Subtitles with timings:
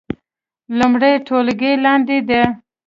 [0.77, 2.41] لومړۍ ټولګی لاندې ده